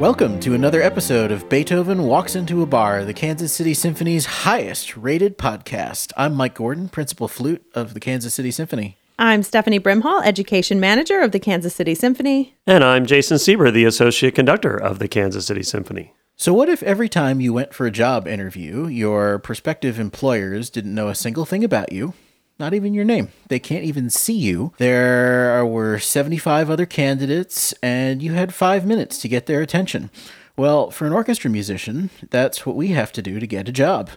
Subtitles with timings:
[0.00, 4.96] Welcome to another episode of Beethoven Walks into a Bar, the Kansas City Symphony's highest
[4.96, 6.12] rated podcast.
[6.16, 8.98] I'm Mike Gordon, principal flute of the Kansas City Symphony.
[9.20, 12.56] I'm Stephanie Brimhall, Education Manager of the Kansas City Symphony.
[12.66, 16.12] And I'm Jason Seber, the Associate Conductor of the Kansas City Symphony.
[16.36, 20.94] So, what if every time you went for a job interview, your prospective employers didn't
[20.94, 22.14] know a single thing about you?
[22.58, 23.30] Not even your name.
[23.48, 24.72] They can't even see you.
[24.78, 30.10] There were 75 other candidates, and you had five minutes to get their attention.
[30.56, 34.10] Well, for an orchestra musician, that's what we have to do to get a job.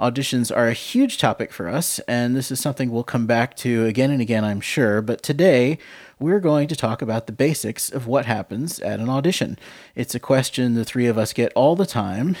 [0.00, 3.84] Auditions are a huge topic for us, and this is something we'll come back to
[3.84, 5.02] again and again, I'm sure.
[5.02, 5.76] But today,
[6.22, 9.58] we're going to talk about the basics of what happens at an audition.
[9.96, 12.36] It's a question the three of us get all the time,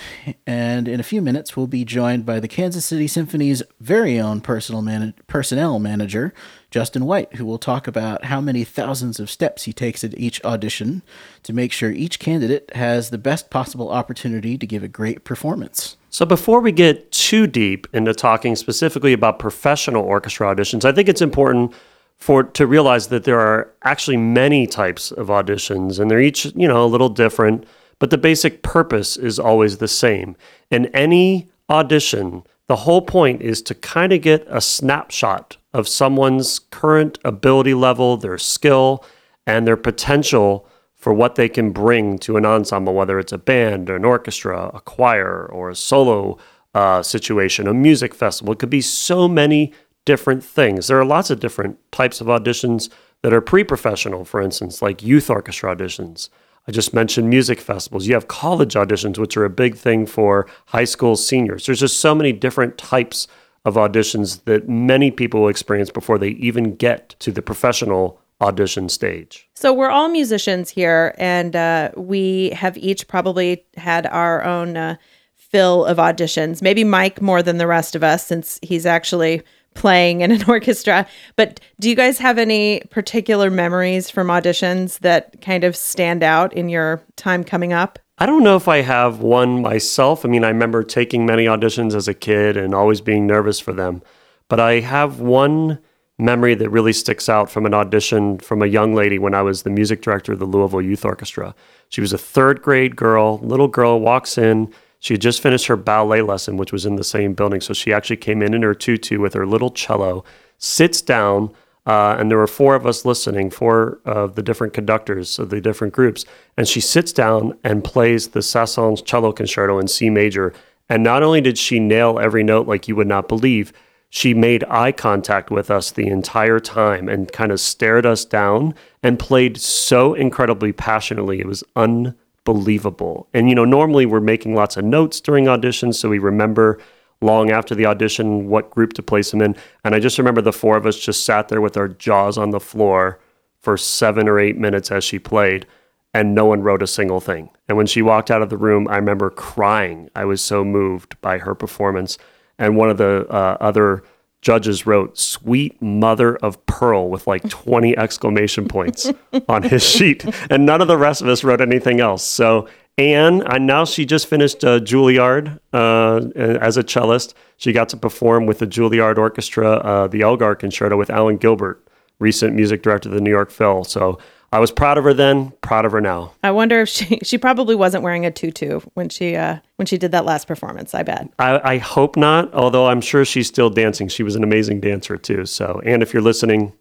[0.46, 4.40] and in a few minutes, we'll be joined by the Kansas City Symphony's very own
[4.40, 6.32] personal man- personnel manager,
[6.70, 10.42] Justin White, who will talk about how many thousands of steps he takes at each
[10.44, 11.02] audition
[11.42, 15.96] to make sure each candidate has the best possible opportunity to give a great performance.
[16.08, 21.08] So, before we get too deep into talking specifically about professional orchestra auditions, I think
[21.08, 21.74] it's important
[22.22, 26.68] for to realize that there are actually many types of auditions and they're each, you
[26.68, 27.66] know, a little different,
[27.98, 30.36] but the basic purpose is always the same.
[30.70, 36.60] In any audition, the whole point is to kind of get a snapshot of someone's
[36.60, 39.04] current ability level, their skill,
[39.44, 43.90] and their potential for what they can bring to an ensemble, whether it's a band,
[43.90, 46.38] or an orchestra, a choir, or a solo
[46.72, 48.52] uh, situation, a music festival.
[48.52, 49.72] It could be so many
[50.04, 50.86] different things.
[50.86, 52.90] There are lots of different types of auditions
[53.22, 56.28] that are pre professional, for instance, like youth orchestra auditions.
[56.68, 58.06] I just mentioned music festivals.
[58.06, 61.66] You have college auditions, which are a big thing for high school seniors.
[61.66, 63.26] There's just so many different types
[63.64, 69.48] of auditions that many people experience before they even get to the professional audition stage.
[69.54, 74.96] So we're all musicians here, and uh, we have each probably had our own uh,
[75.36, 76.60] fill of auditions.
[76.60, 79.42] Maybe Mike more than the rest of us, since he's actually
[79.74, 81.06] playing in an orchestra.
[81.36, 86.52] But do you guys have any particular memories from auditions that kind of stand out
[86.52, 87.98] in your time coming up?
[88.18, 90.24] I don't know if I have one myself.
[90.24, 93.72] I mean, I remember taking many auditions as a kid and always being nervous for
[93.72, 94.02] them.
[94.48, 95.78] But I have one
[96.18, 99.62] memory that really sticks out from an audition from a young lady when I was
[99.62, 101.54] the music director of the Louisville Youth Orchestra.
[101.88, 104.72] She was a third grade girl, little girl, walks in.
[105.02, 107.60] She had just finished her ballet lesson, which was in the same building.
[107.60, 110.22] So she actually came in in her tutu with her little cello,
[110.58, 111.52] sits down,
[111.86, 115.60] uh, and there were four of us listening, four of the different conductors of the
[115.60, 116.24] different groups.
[116.56, 120.54] And she sits down and plays the Saint-Saëns cello concerto in C major.
[120.88, 123.72] And not only did she nail every note like you would not believe,
[124.08, 128.72] she made eye contact with us the entire time and kind of stared us down
[129.02, 131.40] and played so incredibly passionately.
[131.40, 132.18] It was unbelievable.
[132.44, 136.78] And, you know, normally we're making lots of notes during auditions, so we remember
[137.20, 139.54] long after the audition what group to place them in.
[139.84, 142.50] And I just remember the four of us just sat there with our jaws on
[142.50, 143.20] the floor
[143.60, 145.66] for seven or eight minutes as she played,
[146.12, 147.50] and no one wrote a single thing.
[147.68, 150.10] And when she walked out of the room, I remember crying.
[150.16, 152.18] I was so moved by her performance
[152.58, 154.02] and one of the uh, other
[154.42, 159.10] judges wrote "Sweet Mother of Pearl" with like 20 exclamation points
[159.48, 162.22] on his sheet, and none of the rest of us wrote anything else.
[162.22, 167.34] So Anne, and now she just finished uh, Juilliard uh, as a cellist.
[167.56, 171.82] She got to perform with the Juilliard Orchestra, uh, the Elgar Concerto with Alan Gilbert,
[172.18, 173.84] recent music director of the New York Phil.
[173.84, 174.18] So
[174.52, 176.32] I was proud of her then, proud of her now.
[176.42, 179.96] I wonder if she she probably wasn't wearing a tutu when she uh when she
[179.96, 180.94] did that last performance.
[180.94, 181.28] I bet.
[181.38, 184.08] I, I hope not, although I'm sure she's still dancing.
[184.08, 185.46] She was an amazing dancer too.
[185.46, 186.72] So, and if you're listening,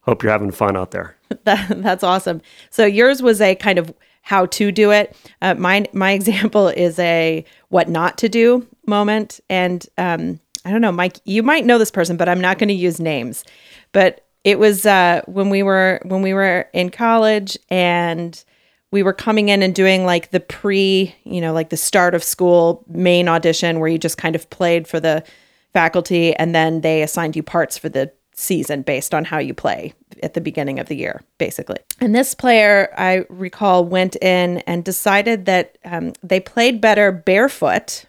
[0.00, 1.16] hope you're having fun out there.
[1.44, 2.42] that, that's awesome.
[2.70, 5.16] So yours was a kind of how to do it.
[5.40, 10.80] Uh, my my example is a what not to do moment, and um, I don't
[10.80, 11.18] know, Mike.
[11.24, 13.44] You might know this person, but I'm not going to use names.
[13.92, 18.42] But it was uh, when we were when we were in college and
[18.90, 22.22] we were coming in and doing like the pre, you know, like the start of
[22.22, 25.24] school main audition where you just kind of played for the
[25.72, 29.94] faculty and then they assigned you parts for the season based on how you play
[30.22, 31.78] at the beginning of the year, basically.
[32.00, 38.04] And this player, I recall, went in and decided that um, they played better barefoot.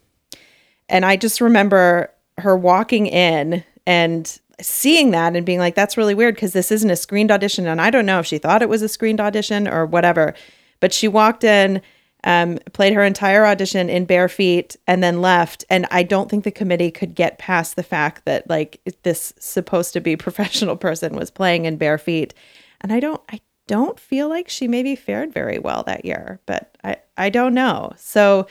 [0.90, 6.16] And I just remember her walking in and seeing that and being like, that's really
[6.16, 7.68] weird because this isn't a screened audition.
[7.68, 10.34] And I don't know if she thought it was a screened audition or whatever,
[10.80, 11.82] but she walked in,
[12.24, 15.66] um, played her entire audition in bare feet, and then left.
[15.70, 19.94] And I don't think the committee could get past the fact that like this supposed
[19.94, 22.34] to be professional person was playing in bare feet.
[22.82, 26.78] And I don't, I don't feel like she maybe fared very well that year, but
[26.84, 27.94] I, I don't know.
[27.98, 28.48] So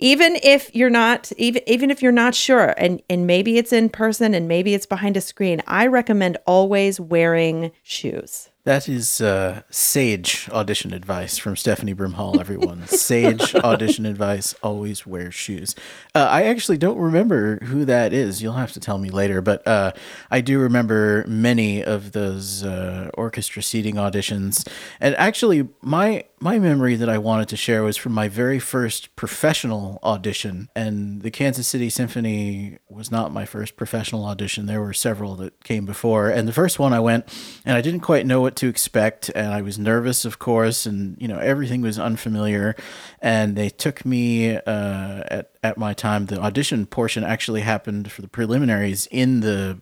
[0.00, 3.88] even if you're not even even if you're not sure and and maybe it's in
[3.88, 8.48] person and maybe it's behind a screen, I recommend always wearing shoes.
[8.64, 12.86] That is uh, sage audition advice from Stephanie Brimhall, everyone.
[12.86, 15.74] sage audition advice always wear shoes.
[16.14, 18.42] Uh, I actually don't remember who that is.
[18.42, 19.40] You'll have to tell me later.
[19.40, 19.92] But uh,
[20.30, 24.68] I do remember many of those uh, orchestra seating auditions.
[25.00, 29.14] And actually, my my memory that I wanted to share was from my very first
[29.14, 30.70] professional audition.
[30.74, 34.64] And the Kansas City Symphony was not my first professional audition.
[34.64, 36.30] There were several that came before.
[36.30, 37.26] And the first one I went,
[37.66, 39.30] and I didn't quite know what to expect.
[39.34, 42.74] And I was nervous, of course, and, you know, everything was unfamiliar.
[43.20, 46.26] And they took me uh, at, at my time.
[46.26, 49.80] The audition portion actually happened for the preliminaries in the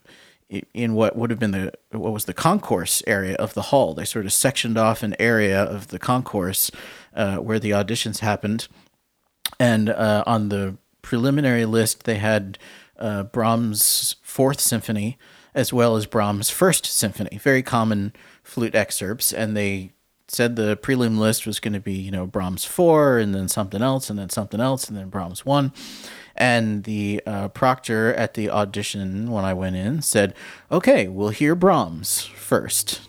[0.72, 3.94] in what would have been the what was the concourse area of the hall.
[3.94, 6.70] They sort of sectioned off an area of the concourse
[7.14, 8.66] uh, where the auditions happened,
[9.60, 12.58] and uh, on the preliminary list they had
[12.98, 15.18] uh, Brahms' Fourth Symphony
[15.58, 17.36] as well as Brahms' First Symphony.
[17.36, 18.12] Very common
[18.44, 19.90] flute excerpts, and they
[20.28, 23.82] said the prelim list was going to be you know Brahms four and then something
[23.82, 25.72] else and then something else and then Brahms one.
[26.36, 30.32] And the uh, proctor at the audition when I went in said,
[30.70, 33.00] "Okay, we'll hear Brahms first.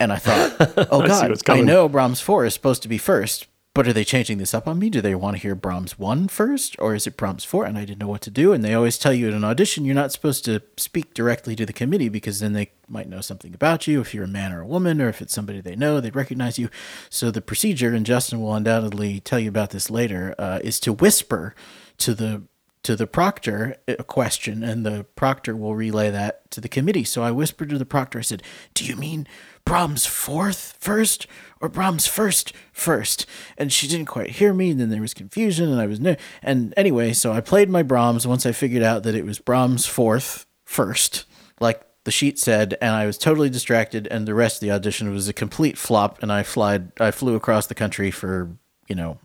[0.00, 3.46] And I thought, "Oh God, what's I know Brahms four is supposed to be first,
[3.78, 4.90] but are they changing this up on me?
[4.90, 7.64] Do they want to hear Brahms one first, or is it Brahms four?
[7.64, 8.52] And I didn't know what to do.
[8.52, 11.64] And they always tell you at an audition, you're not supposed to speak directly to
[11.64, 14.00] the committee because then they might know something about you.
[14.00, 16.58] If you're a man or a woman, or if it's somebody they know, they'd recognize
[16.58, 16.70] you.
[17.08, 20.92] So the procedure, and Justin will undoubtedly tell you about this later, uh, is to
[20.92, 21.54] whisper
[21.98, 22.42] to the
[22.82, 27.04] to the proctor a question, and the proctor will relay that to the committee.
[27.04, 28.42] So I whispered to the proctor, I said,
[28.74, 29.26] "Do you mean
[29.68, 31.26] Brahms fourth first
[31.60, 33.26] or Brahms first first?
[33.56, 34.70] And she didn't quite hear me.
[34.70, 36.16] And then there was confusion, and I was no.
[36.42, 39.86] And anyway, so I played my Brahms once I figured out that it was Brahms
[39.86, 41.26] fourth first,
[41.60, 44.06] like the sheet said, and I was totally distracted.
[44.06, 46.22] And the rest of the audition was a complete flop.
[46.22, 48.56] And I flied, I flew across the country for
[48.88, 49.18] you know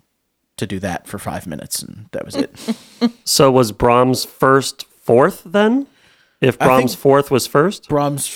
[0.57, 2.51] to do that for five minutes, and that was it.
[3.25, 5.87] So was Brahms first fourth then?
[6.41, 7.89] If Brahms fourth was first?
[7.89, 8.27] Brahms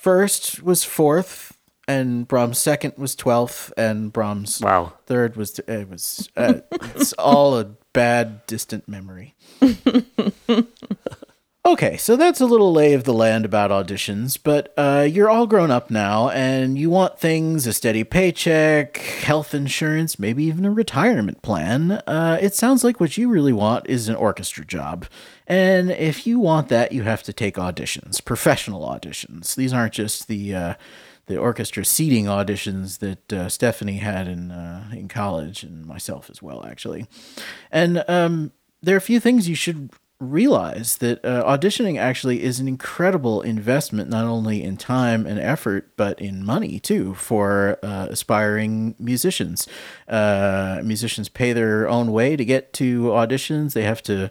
[0.00, 1.56] first was fourth,
[1.86, 4.92] and Brahms second was twelfth, and Brahms Wow.
[5.06, 6.60] third was it was uh,
[6.94, 9.34] it's all a bad distant memory.
[11.66, 15.46] Okay, so that's a little lay of the land about auditions, but uh, you're all
[15.46, 20.70] grown up now and you want things a steady paycheck, health insurance, maybe even a
[20.70, 21.90] retirement plan.
[22.06, 25.04] Uh, it sounds like what you really want is an orchestra job.
[25.48, 29.56] And if you want that, you have to take auditions, professional auditions.
[29.56, 30.54] These aren't just the.
[30.54, 30.74] Uh,
[31.26, 36.40] the orchestra seating auditions that uh, Stephanie had in uh, in college, and myself as
[36.40, 37.06] well, actually.
[37.70, 38.52] And um,
[38.82, 39.90] there are a few things you should
[40.20, 45.92] realize that uh, auditioning actually is an incredible investment, not only in time and effort,
[45.96, 49.68] but in money too for uh, aspiring musicians.
[50.08, 53.74] Uh, musicians pay their own way to get to auditions.
[53.74, 54.28] They have to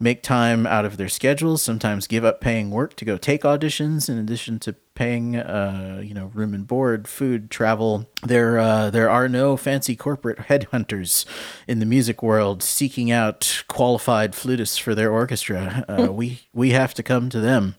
[0.00, 1.62] make time out of their schedules.
[1.62, 6.14] Sometimes give up paying work to go take auditions, in addition to paying, uh, you
[6.14, 8.08] know, room and board, food, travel.
[8.22, 11.26] There, uh, there are no fancy corporate headhunters
[11.68, 15.84] in the music world seeking out qualified flutists for their orchestra.
[15.86, 17.76] Uh, we we have to come to them.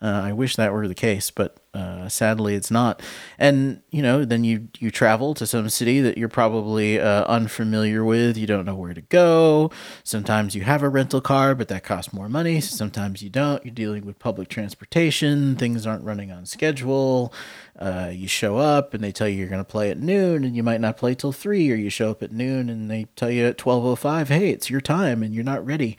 [0.00, 3.02] Uh, I wish that were the case, but uh, sadly it's not.
[3.36, 8.04] And you know, then you you travel to some city that you're probably uh, unfamiliar
[8.04, 8.36] with.
[8.36, 9.72] You don't know where to go.
[10.04, 12.60] Sometimes you have a rental car, but that costs more money.
[12.60, 13.64] Sometimes you don't.
[13.64, 15.56] You're dealing with public transportation.
[15.56, 17.32] Things aren't running on schedule.
[17.76, 20.54] Uh, you show up and they tell you you're going to play at noon, and
[20.54, 21.72] you might not play till three.
[21.72, 24.50] Or you show up at noon and they tell you at twelve oh five, hey,
[24.50, 25.96] it's your time, and you're not ready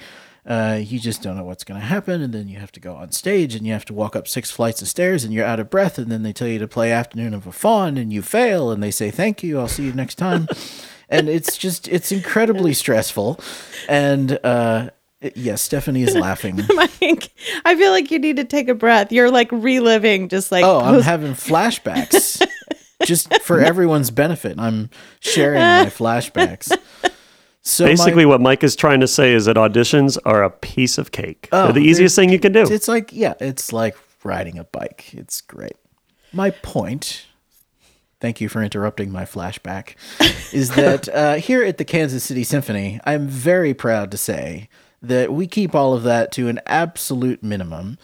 [0.49, 2.95] uh, you just don't know what's going to happen and then you have to go
[2.95, 5.59] on stage and you have to walk up six flights of stairs and you're out
[5.59, 8.23] of breath and then they tell you to play afternoon of a faun and you
[8.23, 10.47] fail and they say thank you i'll see you next time.
[11.11, 13.39] And it's just it's incredibly stressful.
[13.87, 14.91] And uh
[15.33, 16.61] yes stephanie is laughing.
[16.75, 17.31] Mike,
[17.65, 19.11] I feel like you need to take a breath.
[19.11, 22.45] You're like reliving just like oh i'm having flashbacks.
[23.05, 26.77] Just for everyone's benefit i'm sharing my flashbacks
[27.69, 30.97] so my- Basically, what Mike is trying to say is that auditions are a piece
[30.97, 31.49] of cake.
[31.51, 32.63] Oh, They're the easiest thing you can do.
[32.63, 35.13] It's like yeah, it's like riding a bike.
[35.13, 35.77] It's great.
[36.33, 37.25] My point.
[38.21, 39.95] Thank you for interrupting my flashback.
[40.53, 44.67] is that uh, here at the Kansas City Symphony, I'm very proud to say
[45.01, 47.97] that we keep all of that to an absolute minimum.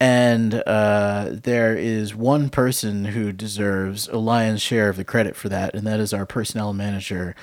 [0.00, 5.48] And uh, there is one person who deserves a lion's share of the credit for
[5.50, 7.36] that, and that is our personnel manager,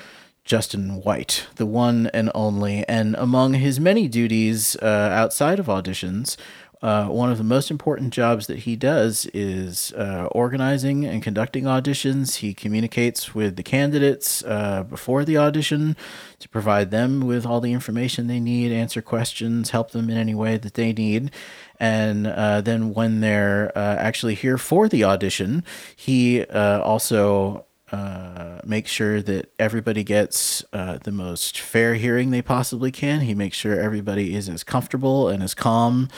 [0.48, 2.82] Justin White, the one and only.
[2.88, 6.38] And among his many duties uh, outside of auditions,
[6.80, 11.64] uh, one of the most important jobs that he does is uh, organizing and conducting
[11.64, 12.36] auditions.
[12.36, 15.96] He communicates with the candidates uh, before the audition
[16.38, 20.34] to provide them with all the information they need, answer questions, help them in any
[20.34, 21.30] way that they need.
[21.78, 25.64] And uh, then when they're uh, actually here for the audition,
[25.94, 32.42] he uh, also uh, make sure that everybody gets uh, the most fair hearing they
[32.42, 33.20] possibly can.
[33.20, 36.08] He makes sure everybody is as comfortable and as calm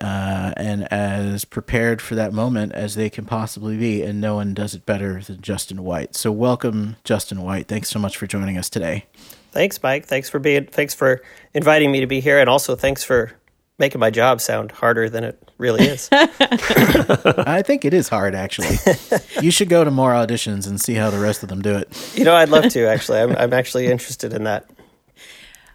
[0.00, 4.02] uh, and as prepared for that moment as they can possibly be.
[4.02, 6.14] And no one does it better than Justin White.
[6.14, 7.68] So, welcome, Justin White.
[7.68, 9.04] Thanks so much for joining us today.
[9.52, 10.06] Thanks, Mike.
[10.06, 10.66] Thanks for being.
[10.66, 11.22] Thanks for
[11.54, 13.32] inviting me to be here, and also thanks for
[13.80, 16.08] making my job sound harder than it really is.
[16.12, 18.76] I think it is hard, actually.
[19.42, 22.14] you should go to more auditions and see how the rest of them do it.
[22.14, 23.18] You know, I'd love to, actually.
[23.18, 24.70] I'm, I'm actually interested in that.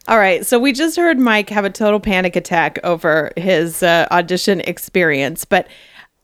[0.07, 0.45] All right.
[0.45, 5.43] So we just heard Mike have a total panic attack over his uh, audition experience,
[5.43, 5.67] but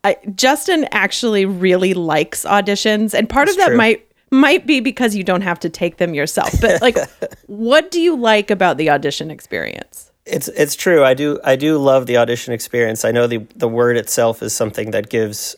[0.03, 3.15] uh, Justin actually really likes auditions.
[3.15, 3.77] And part That's of that true.
[3.77, 6.53] might might be because you don't have to take them yourself.
[6.61, 6.97] But like,
[7.47, 10.10] what do you like about the audition experience?
[10.25, 11.03] It's it's true.
[11.03, 13.03] I do I do love the audition experience.
[13.03, 15.55] I know the the word itself is something that gives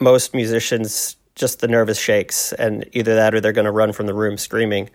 [0.00, 4.06] most musicians just the nervous shakes, and either that or they're going to run from
[4.06, 4.88] the room screaming.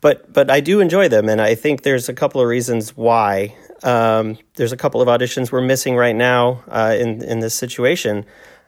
[0.00, 3.56] But but I do enjoy them, and I think there's a couple of reasons why.
[3.82, 8.26] Um, there's a couple of auditions we're missing right now uh, in in this situation.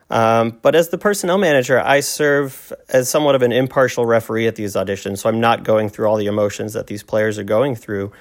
[0.08, 4.56] Um, but as the personnel manager, I serve as somewhat of an impartial referee at
[4.56, 7.74] these auditions, so I'm not going through all the emotions that these players are going
[7.76, 8.12] through.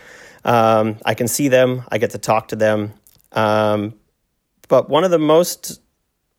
[0.44, 2.94] Um, I can see them, I get to talk to them.
[3.32, 3.94] Um,
[4.68, 5.82] but one of the most,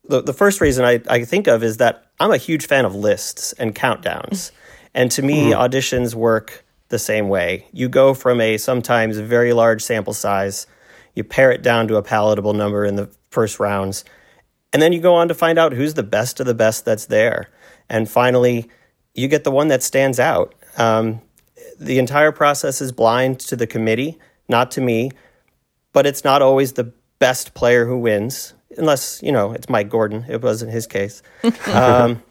[0.04, 2.94] the, the first reason I, I think of is that I'm a huge fan of
[2.94, 4.50] lists and countdowns.
[4.94, 7.66] And to me, auditions work the same way.
[7.72, 10.66] You go from a sometimes very large sample size,
[11.14, 14.04] you pare it down to a palatable number in the first rounds,
[14.72, 17.06] and then you go on to find out who's the best of the best that's
[17.06, 17.48] there.
[17.88, 18.68] And finally,
[19.14, 20.54] you get the one that stands out.
[20.78, 21.20] Um,
[21.78, 25.10] the entire process is blind to the committee, not to me,
[25.92, 30.24] but it's not always the best player who wins, unless, you know, it's Mike Gordon.
[30.28, 31.22] It wasn't his case.
[31.66, 32.22] um,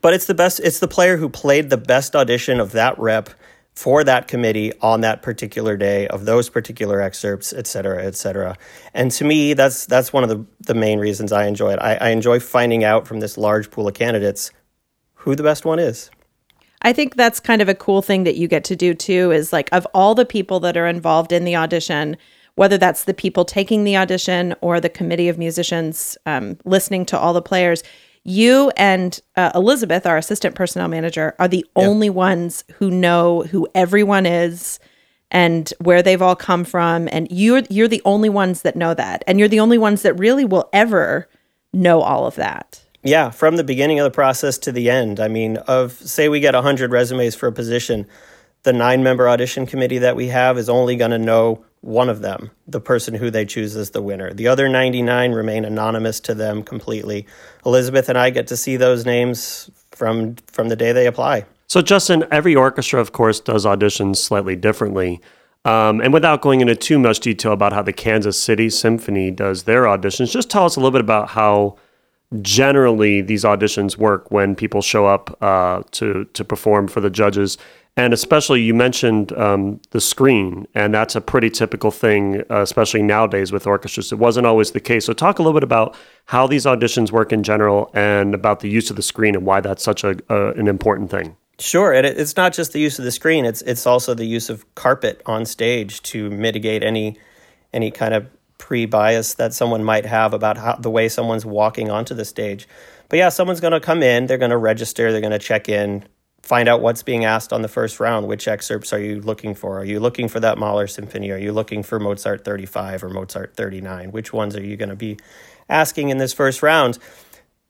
[0.00, 3.30] but it's the best, it's the player who played the best audition of that rep
[3.78, 8.56] for that committee on that particular day of those particular excerpts, et cetera, et cetera.
[8.92, 11.78] And to me, that's that's one of the, the main reasons I enjoy it.
[11.78, 14.50] I, I enjoy finding out from this large pool of candidates
[15.14, 16.10] who the best one is.
[16.82, 19.52] I think that's kind of a cool thing that you get to do too is
[19.52, 22.16] like of all the people that are involved in the audition,
[22.54, 27.18] whether that's the people taking the audition or the committee of musicians um, listening to
[27.18, 27.82] all the players,
[28.24, 33.66] you and uh, Elizabeth, our assistant personnel manager, are the only ones who know who
[33.74, 34.78] everyone is
[35.30, 39.22] and where they've all come from and you're you're the only ones that know that
[39.26, 41.28] and you're the only ones that really will ever
[41.72, 42.82] know all of that.
[43.08, 45.18] Yeah, from the beginning of the process to the end.
[45.18, 48.06] I mean, of say we get 100 resumes for a position,
[48.64, 52.20] the nine member audition committee that we have is only going to know one of
[52.20, 54.34] them, the person who they choose as the winner.
[54.34, 57.26] The other 99 remain anonymous to them completely.
[57.64, 61.46] Elizabeth and I get to see those names from from the day they apply.
[61.66, 65.22] So, Justin, every orchestra, of course, does auditions slightly differently.
[65.64, 69.62] Um, and without going into too much detail about how the Kansas City Symphony does
[69.62, 71.78] their auditions, just tell us a little bit about how
[72.42, 77.58] generally these auditions work when people show up uh, to to perform for the judges.
[77.96, 83.02] And especially, you mentioned um, the screen, and that's a pretty typical thing, uh, especially
[83.02, 84.12] nowadays with orchestras.
[84.12, 85.06] It wasn't always the case.
[85.06, 88.68] So, talk a little bit about how these auditions work in general, and about the
[88.68, 91.36] use of the screen, and why that's such a, a an important thing.
[91.58, 94.48] Sure, and it's not just the use of the screen; it's it's also the use
[94.48, 97.18] of carpet on stage to mitigate any
[97.72, 98.28] any kind of
[98.68, 102.68] pre-bias that someone might have about how the way someone's walking onto the stage.
[103.08, 105.70] But yeah, someone's going to come in, they're going to register, they're going to check
[105.70, 106.04] in,
[106.42, 108.28] find out what's being asked on the first round.
[108.28, 109.78] Which excerpts are you looking for?
[109.78, 111.30] Are you looking for that Mahler symphony?
[111.30, 114.12] Are you looking for Mozart 35 or Mozart 39?
[114.12, 115.16] Which ones are you going to be
[115.70, 116.98] asking in this first round?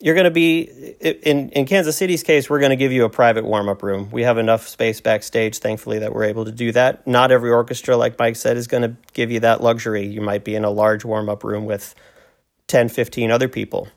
[0.00, 2.48] You're going to be in in Kansas City's case.
[2.48, 4.10] We're going to give you a private warm up room.
[4.12, 7.04] We have enough space backstage, thankfully, that we're able to do that.
[7.04, 10.06] Not every orchestra, like Mike said, is going to give you that luxury.
[10.06, 11.96] You might be in a large warm up room with
[12.68, 13.88] 10, 15 other people.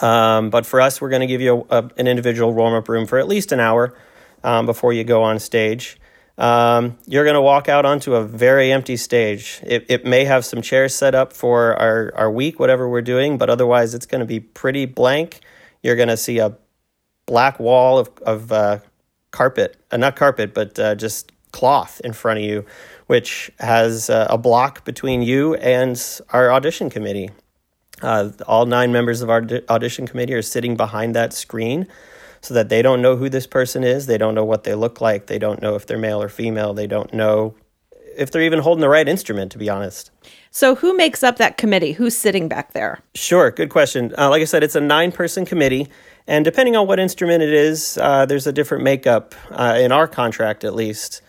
[0.00, 2.88] Um, but for us, we're going to give you a, a, an individual warm up
[2.88, 3.94] room for at least an hour
[4.42, 5.98] um, before you go on stage.
[6.38, 9.60] Um, you're going to walk out onto a very empty stage.
[9.62, 13.38] It, it may have some chairs set up for our, our week, whatever we're doing,
[13.38, 15.40] but otherwise it's going to be pretty blank.
[15.82, 16.56] You're going to see a
[17.24, 18.78] black wall of, of uh,
[19.30, 22.66] carpet, uh, not carpet, but uh, just cloth in front of you,
[23.06, 27.30] which has uh, a block between you and our audition committee.
[28.02, 31.86] Uh, all nine members of our audition committee are sitting behind that screen
[32.40, 34.06] so that they don't know who this person is.
[34.06, 35.26] They don't know what they look like.
[35.26, 36.74] They don't know if they're male or female.
[36.74, 37.54] They don't know
[38.16, 40.10] if they're even holding the right instrument, to be honest.
[40.50, 41.92] So, who makes up that committee?
[41.92, 43.00] Who's sitting back there?
[43.14, 44.14] Sure, good question.
[44.16, 45.88] Uh, like I said, it's a nine person committee.
[46.26, 50.08] And depending on what instrument it is, uh, there's a different makeup uh, in our
[50.08, 51.22] contract, at least.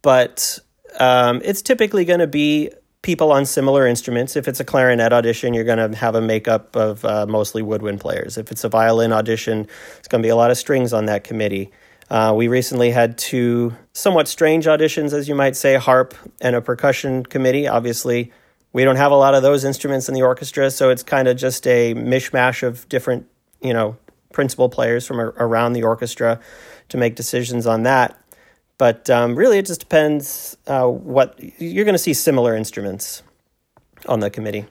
[0.00, 0.58] But
[0.98, 2.70] um, it's typically going to be
[3.02, 4.36] people on similar instruments.
[4.36, 8.00] If it's a clarinet audition, you're going to have a makeup of uh, mostly woodwind
[8.00, 8.38] players.
[8.38, 9.66] If it's a violin audition,
[9.98, 11.70] it's going to be a lot of strings on that committee.
[12.10, 16.60] Uh, we recently had two somewhat strange auditions, as you might say, harp and a
[16.60, 17.66] percussion committee.
[17.66, 18.32] Obviously,
[18.72, 21.36] we don't have a lot of those instruments in the orchestra, so it's kind of
[21.36, 23.26] just a mishmash of different,
[23.60, 23.96] you know,
[24.32, 26.40] principal players from around the orchestra
[26.88, 28.18] to make decisions on that.
[28.82, 33.22] But um, really, it just depends uh, what you're going to see similar instruments
[34.08, 34.64] on the committee.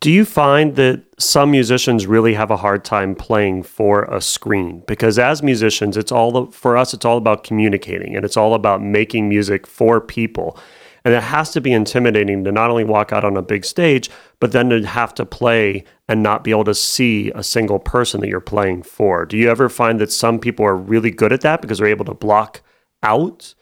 [0.00, 4.82] Do you find that some musicians really have a hard time playing for a screen?
[4.86, 6.94] Because as musicians, it's all for us.
[6.94, 10.58] It's all about communicating, and it's all about making music for people.
[11.04, 14.08] And it has to be intimidating to not only walk out on a big stage,
[14.40, 18.22] but then to have to play and not be able to see a single person
[18.22, 19.26] that you're playing for.
[19.26, 22.06] Do you ever find that some people are really good at that because they're able
[22.06, 22.62] to block
[23.02, 23.54] out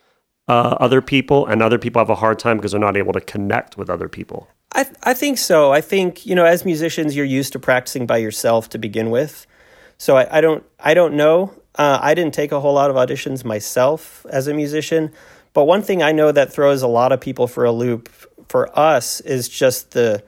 [0.49, 3.21] uh, other people, and other people have a hard time because they're not able to
[3.21, 4.49] connect with other people.
[4.73, 5.73] I th- I think so.
[5.73, 9.47] I think you know, as musicians, you're used to practicing by yourself to begin with.
[9.99, 11.55] So I, I don't I don't know.
[11.75, 15.13] Uh, I didn't take a whole lot of auditions myself as a musician,
[15.53, 18.09] but one thing I know that throws a lot of people for a loop
[18.49, 20.23] for us is just the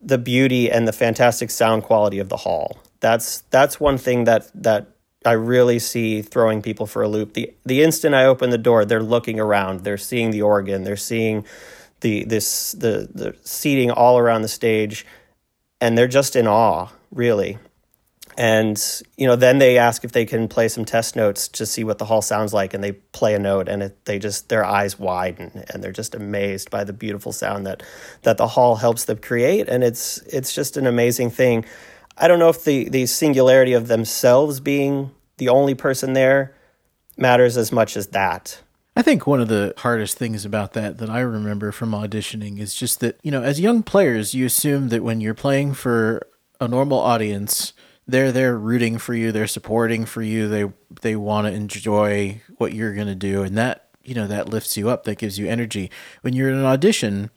[0.00, 2.78] the beauty and the fantastic sound quality of the hall.
[3.00, 4.88] That's that's one thing that that
[5.28, 7.34] I really see throwing people for a loop.
[7.34, 10.96] The the instant I open the door, they're looking around, they're seeing the organ, they're
[10.96, 11.44] seeing
[12.00, 15.04] the this the the seating all around the stage,
[15.82, 17.58] and they're just in awe, really.
[18.38, 18.82] And
[19.18, 21.98] you know, then they ask if they can play some test notes to see what
[21.98, 24.98] the hall sounds like, and they play a note, and it, they just their eyes
[24.98, 27.82] widen, and they're just amazed by the beautiful sound that
[28.22, 31.66] that the hall helps them create, and it's it's just an amazing thing.
[32.16, 36.54] I don't know if the the singularity of themselves being the only person there
[37.16, 38.60] matters as much as that.
[38.96, 42.74] I think one of the hardest things about that that I remember from auditioning is
[42.74, 46.26] just that, you know, as young players, you assume that when you're playing for
[46.60, 47.72] a normal audience,
[48.08, 50.72] they're there rooting for you, they're supporting for you, they
[51.02, 54.76] they want to enjoy what you're going to do and that, you know, that lifts
[54.76, 55.90] you up, that gives you energy.
[56.22, 57.30] When you're in an audition,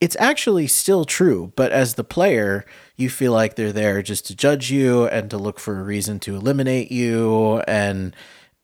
[0.00, 2.64] it's actually still true, but as the player,
[2.96, 6.20] you feel like they're there just to judge you and to look for a reason
[6.20, 8.14] to eliminate you and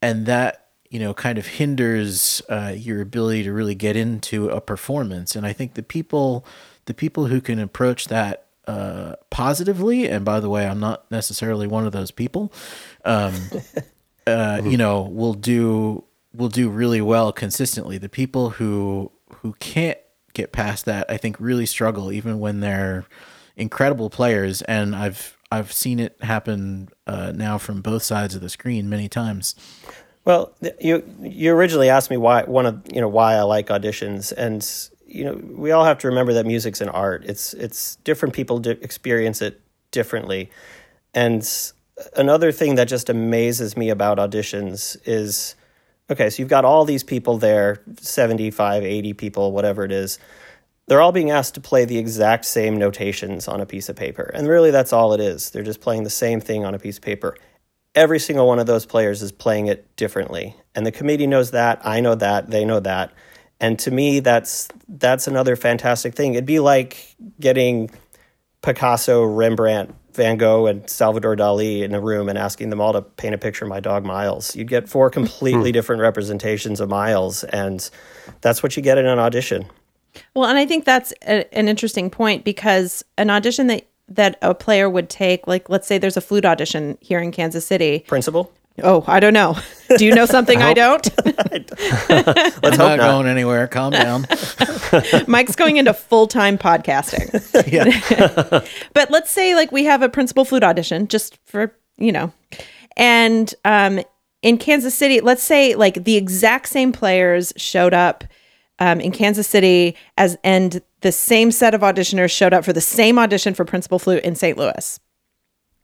[0.01, 4.61] and that you know kind of hinders uh, your ability to really get into a
[4.61, 5.35] performance.
[5.35, 6.47] And i think the people
[6.87, 11.67] the people who can approach that uh, positively and by the way i'm not necessarily
[11.67, 12.51] one of those people
[13.05, 13.35] um,
[14.27, 17.97] uh, you know will do will do really well consistently.
[17.99, 19.99] The people who who can't
[20.35, 23.07] get past that, I think really struggle even when they're
[23.57, 24.63] incredible players.
[24.63, 29.09] And I've I've seen it happen uh, now from both sides of the screen many
[29.09, 29.55] times.
[30.25, 34.33] Well, you you originally asked me why one of you know why I like auditions,
[34.33, 34.67] and
[35.07, 37.25] you know we all have to remember that music's an art.
[37.27, 40.51] It's it's different people experience it differently,
[41.13, 41.47] and
[42.17, 45.55] another thing that just amazes me about auditions is
[46.11, 50.19] okay, so you've got all these people there 75, 80 people, whatever it is.
[50.87, 54.31] They're all being asked to play the exact same notations on a piece of paper.
[54.35, 55.51] And really, that's all it is.
[55.51, 57.37] They're just playing the same thing on a piece of paper.
[57.95, 60.57] Every single one of those players is playing it differently.
[60.75, 61.81] And the committee knows that.
[61.87, 62.51] I know that.
[62.51, 63.13] They know that.
[63.61, 66.35] And to me, that's that's another fantastic thing.
[66.35, 67.91] It'd be like getting
[68.65, 73.03] Picasso, Rembrandt, Van Gogh and Salvador Dali in a room and asking them all to
[73.03, 74.57] paint a picture of my dog Miles.
[74.57, 75.75] You'd get four completely hmm.
[75.75, 77.89] different representations of Miles, and
[78.41, 79.67] that's what you get in an audition.
[80.35, 84.55] Well, and I think that's a, an interesting point because an audition that that a
[84.55, 88.05] player would take, like let's say there's a flute audition here in Kansas City.
[88.07, 88.53] Principal?
[88.83, 89.57] Oh, I don't know.
[89.97, 91.09] Do you know something I, I don't?
[91.25, 91.73] Let's
[92.11, 93.69] I'm not, not, going anywhere.
[93.69, 94.27] Calm down.
[95.27, 97.31] Mike's going into full time podcasting.
[97.71, 98.67] yeah.
[98.93, 102.33] but let's say like we have a principal flute audition just for, you know,
[102.97, 104.01] and um,
[104.43, 108.25] in Kansas City, let's say like the exact same players showed up
[108.79, 112.81] um, in Kansas City as and the same set of auditioners showed up for the
[112.81, 114.57] same audition for principal flute in St.
[114.59, 114.99] Louis.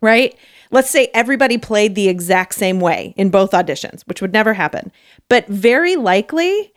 [0.00, 0.36] Right?
[0.70, 4.92] Let's say everybody played the exact same way in both auditions, which would never happen.
[5.28, 6.72] But very likely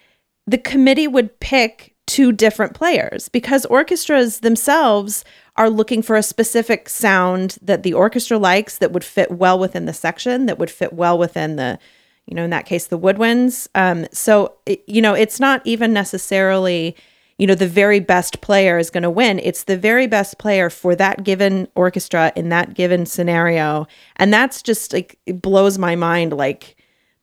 [0.48, 5.24] the committee would pick two different players because orchestras themselves
[5.56, 9.86] are looking for a specific sound that the orchestra likes that would fit well within
[9.86, 11.80] the section, that would fit well within the,
[12.26, 13.68] you know, in that case, the woodwinds.
[13.76, 16.96] Um, so, it, you know, it's not even necessarily,
[17.38, 19.40] you know, the very best player is going to win.
[19.40, 23.88] It's the very best player for that given orchestra in that given scenario.
[24.18, 26.34] And that's just like, it blows my mind.
[26.34, 26.76] Like,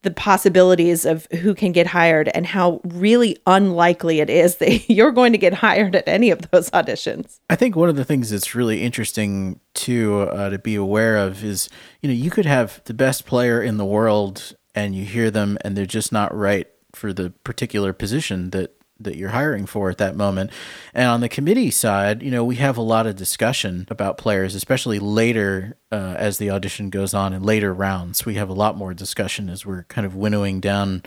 [0.02, 5.12] the possibilities of who can get hired and how really unlikely it is that you're
[5.12, 7.40] going to get hired at any of those auditions.
[7.48, 11.44] I think one of the things that's really interesting to uh, to be aware of
[11.44, 11.68] is
[12.00, 15.58] you know you could have the best player in the world and you hear them
[15.62, 19.98] and they're just not right for the particular position that that you're hiring for at
[19.98, 20.50] that moment.
[20.94, 24.54] And on the committee side, you know, we have a lot of discussion about players,
[24.54, 28.24] especially later uh, as the audition goes on in later rounds.
[28.24, 31.02] We have a lot more discussion as we're kind of winnowing down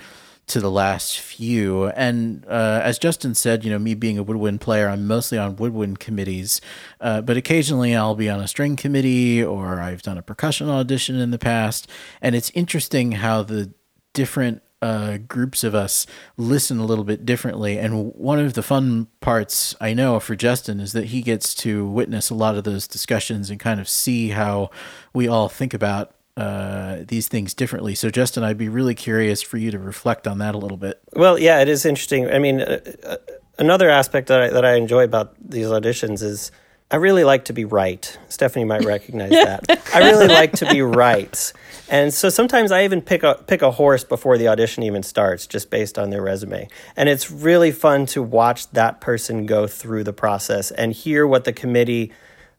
[0.45, 1.85] to the last few.
[1.87, 5.55] And uh, as Justin said, you know, me being a woodwind player, I'm mostly on
[5.55, 6.59] woodwind committees,
[6.99, 11.15] uh, but occasionally I'll be on a string committee or I've done a percussion audition
[11.15, 11.89] in the past.
[12.21, 13.73] And it's interesting how the
[14.13, 17.77] different uh, groups of us listen a little bit differently.
[17.77, 21.87] And one of the fun parts I know for Justin is that he gets to
[21.87, 24.71] witness a lot of those discussions and kind of see how
[25.13, 27.95] we all think about uh, these things differently.
[27.95, 30.99] So, Justin, I'd be really curious for you to reflect on that a little bit.
[31.13, 32.29] Well, yeah, it is interesting.
[32.29, 33.17] I mean, uh, uh,
[33.57, 36.51] another aspect that I, that I enjoy about these auditions is
[36.93, 38.19] I really like to be right.
[38.29, 39.81] Stephanie might recognize that.
[39.95, 41.51] I really like to be right.
[41.89, 45.47] And so sometimes I even pick a pick a horse before the audition even starts
[45.47, 46.67] just based on their resume.
[46.95, 51.45] And it's really fun to watch that person go through the process and hear what
[51.45, 52.11] the committee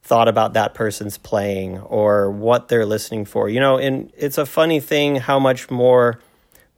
[0.02, 3.48] thought about that person's playing or what they're listening for.
[3.48, 6.18] You know, and it's a funny thing how much more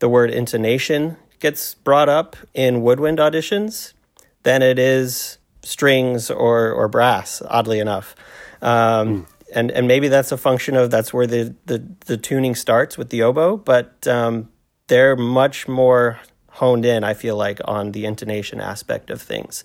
[0.00, 3.94] the word intonation gets brought up in woodwind auditions
[4.42, 7.42] than it is strings or or brass.
[7.48, 8.14] Oddly enough,
[8.62, 9.26] um, mm.
[9.54, 13.10] and and maybe that's a function of that's where the the, the tuning starts with
[13.10, 14.48] the oboe, but um,
[14.86, 17.04] they're much more honed in.
[17.04, 19.64] I feel like on the intonation aspect of things.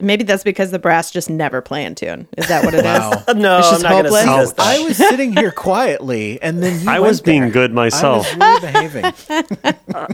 [0.00, 2.28] Maybe that's because the brass just never play in tune.
[2.36, 3.10] Is that what it wow.
[3.10, 3.34] is?
[3.36, 4.66] no, it's I'm not going to suggest that.
[4.66, 7.50] I was sitting here quietly, and then I was being there.
[7.50, 8.26] good myself.
[8.40, 9.04] I was really behaving.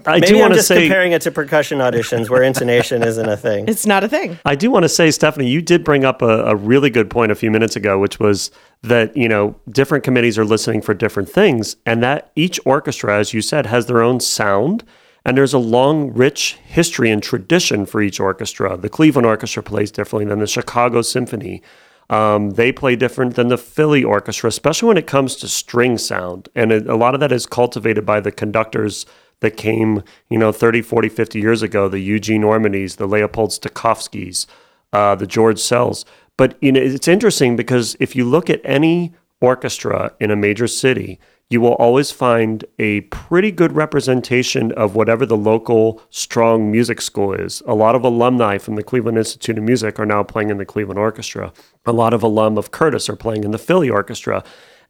[0.06, 3.02] I Maybe do I'm want to just say comparing it to percussion auditions where intonation
[3.02, 3.68] isn't a thing.
[3.68, 4.38] It's not a thing.
[4.44, 7.32] I do want to say, Stephanie, you did bring up a, a really good point
[7.32, 8.50] a few minutes ago, which was
[8.82, 13.32] that you know different committees are listening for different things, and that each orchestra, as
[13.32, 14.84] you said, has their own sound
[15.26, 18.76] and there's a long, rich history and tradition for each orchestra.
[18.76, 21.62] The Cleveland Orchestra plays differently than the Chicago Symphony.
[22.08, 26.48] Um, they play different than the Philly Orchestra, especially when it comes to string sound.
[26.54, 29.04] And it, a lot of that is cultivated by the conductors
[29.40, 34.46] that came, you know, 30, 40, 50 years ago the Eugene Ormandys, the Leopold Stokowskis,
[34.92, 36.04] uh, the George Szells.
[36.36, 40.68] But you know, it's interesting because if you look at any orchestra in a major
[40.68, 47.00] city, you will always find a pretty good representation of whatever the local strong music
[47.00, 47.62] school is.
[47.66, 50.64] A lot of alumni from the Cleveland Institute of Music are now playing in the
[50.64, 51.52] Cleveland Orchestra.
[51.84, 54.42] A lot of alum of Curtis are playing in the Philly Orchestra.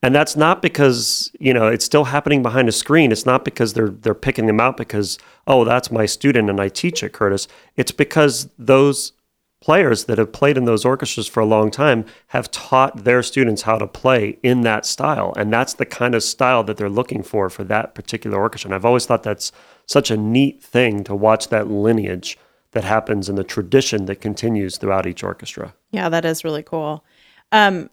[0.02, 3.12] And that's not because, you know, it's still happening behind a screen.
[3.12, 6.68] It's not because they're they're picking them out because, oh, that's my student and I
[6.68, 7.48] teach at Curtis.
[7.76, 9.12] It's because those
[9.66, 13.62] players that have played in those orchestras for a long time have taught their students
[13.62, 15.34] how to play in that style.
[15.36, 18.68] And that's the kind of style that they're looking for for that particular orchestra.
[18.68, 19.50] And i've always thought that's
[19.84, 22.38] such a neat thing to watch that lineage
[22.70, 25.74] that happens and the tradition that continues throughout each orchestra.
[25.90, 27.04] Yeah that is really cool.
[27.50, 27.90] Um,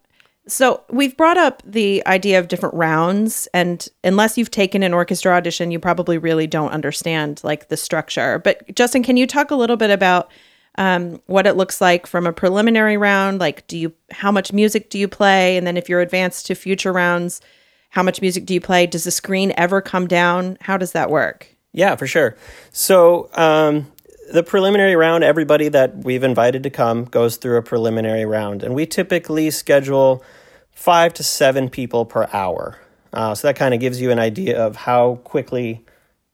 [0.48, 5.34] so we've brought up the idea of different rounds and unless you've taken an orchestra
[5.34, 8.38] audition you probably really don't understand like the structure.
[8.38, 10.30] But justin can you talk a little bit about
[10.78, 13.40] um, what it looks like from a preliminary round.
[13.40, 16.56] Like, do you how much music do you play, and then if you're advanced to
[16.56, 17.42] future rounds,
[17.90, 18.88] how much music do you play?
[18.88, 20.58] Does the screen ever come down?
[20.62, 21.48] How does that work?
[21.74, 22.36] Yeah, for sure.
[22.72, 23.92] So um,
[24.32, 28.74] the preliminary round, everybody that we've invited to come goes through a preliminary round, and
[28.74, 30.24] we typically schedule
[30.72, 32.80] five to seven people per hour.
[33.12, 35.86] Uh, so that kind of gives you an idea of how quickly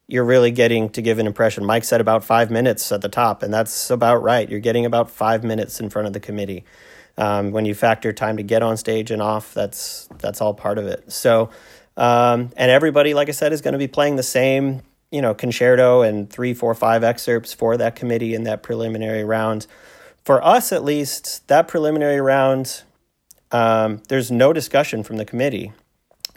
[0.10, 1.63] you're really getting to give an impression.
[1.65, 4.50] Mike said about five minutes at the top, and that's about right.
[4.50, 6.65] You're getting about five minutes in front of the committee.
[7.17, 10.78] Um, when you factor time to get on stage and off, that's that's all part
[10.78, 11.12] of it.
[11.12, 11.50] So
[11.98, 15.34] Um, and everybody, like I said, is going to be playing the same, you know,
[15.34, 19.67] concerto and three, four, five excerpts for that committee in that preliminary round.
[20.24, 22.84] For us, at least, that preliminary round,
[23.52, 25.74] um, there's no discussion from the committee.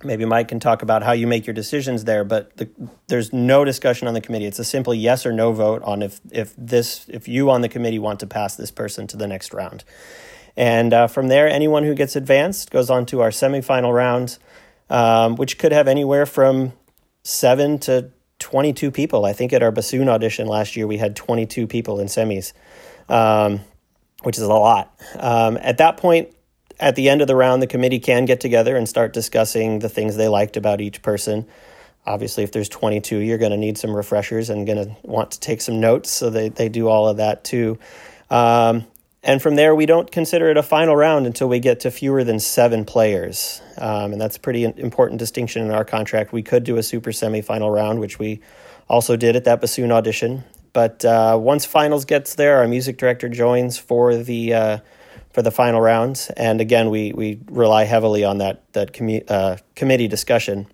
[0.05, 2.69] Maybe Mike can talk about how you make your decisions there, but the,
[3.09, 4.47] there's no discussion on the committee.
[4.47, 7.69] It's a simple yes or no vote on if if this if you on the
[7.69, 9.85] committee want to pass this person to the next round.
[10.57, 14.39] And uh, from there, anyone who gets advanced goes on to our semifinal round,
[14.91, 16.73] um, which could have anywhere from
[17.23, 19.25] seven to 22 people.
[19.25, 22.53] I think at our bassoon audition last year, we had 22 people in semis,
[23.09, 23.61] um,
[24.25, 25.01] which is a lot.
[25.17, 26.35] Um, at that point,
[26.83, 29.89] at the end of the round, the committee can get together and start discussing the
[29.89, 31.47] things they liked about each person.
[32.05, 35.41] Obviously, if there's 22, you're going to need some refreshers and going to want to
[35.41, 36.11] take some notes.
[36.11, 37.79] So they, they do all of that too.
[38.29, 38.87] Um,
[39.23, 42.25] and from there, we don't consider it a final round until we get to fewer
[42.25, 43.63] than seven players.
[43.79, 46.33] Um, and that's a pretty important distinction in our contract.
[46.33, 48.41] We could do a super semifinal round, which we
[48.89, 50.43] also did at that bassoon audition.
[50.73, 54.79] But uh, once finals gets there, our music director joins for the uh,
[55.33, 56.31] for the final rounds.
[56.37, 60.67] And again, we we rely heavily on that that commu- uh, committee discussion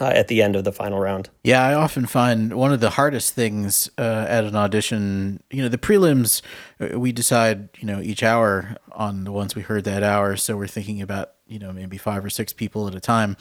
[0.00, 1.28] uh, at the end of the final round.
[1.44, 5.68] Yeah, I often find one of the hardest things uh, at an audition, you know,
[5.68, 6.42] the prelims,
[6.80, 10.36] uh, we decide, you know, each hour on the ones we heard that hour.
[10.36, 13.36] So we're thinking about, you know, maybe five or six people at a time.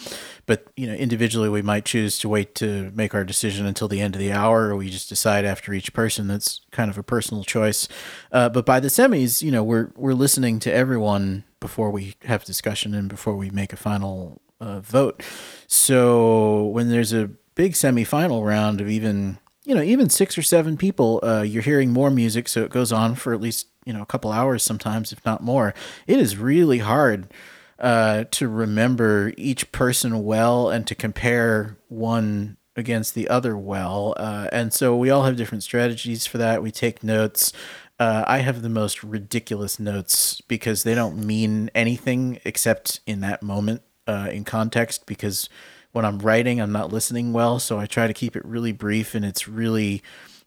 [0.45, 4.01] But, you know, individually, we might choose to wait to make our decision until the
[4.01, 6.27] end of the hour, or we just decide after each person.
[6.27, 7.87] That's kind of a personal choice.
[8.31, 12.43] Uh, but by the semis, you know, we're, we're listening to everyone before we have
[12.43, 15.23] discussion and before we make a final uh, vote.
[15.67, 20.77] So when there's a big semifinal round of even you know even six or seven
[20.77, 24.01] people, uh, you're hearing more music, so it goes on for at least you know
[24.01, 25.73] a couple hours sometimes, if not more.
[26.07, 27.31] It is really hard
[27.79, 34.13] uh, to remember each person well and to compare one against the other well.
[34.17, 36.63] Uh, and so we all have different strategies for that.
[36.63, 37.51] We take notes.
[37.99, 43.43] Uh, I have the most ridiculous notes because they don't mean anything except in that
[43.43, 45.49] moment uh, in context because
[45.91, 47.59] when I'm writing, I'm not listening well.
[47.59, 50.01] So I try to keep it really brief and it's really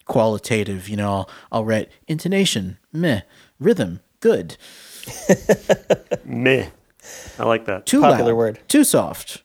[0.04, 0.88] qualitative.
[0.88, 3.20] You know, I'll, I'll write intonation, meh,
[3.60, 4.56] rhythm, good.
[6.24, 6.68] Meh.
[7.38, 7.86] I like that.
[7.86, 8.58] Too Popular loud, word.
[8.68, 9.42] Too soft.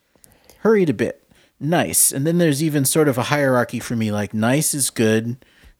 [0.60, 1.23] Hurried a bit.
[1.60, 2.12] Nice.
[2.12, 5.38] And then there's even sort of a hierarchy for me like nice is good.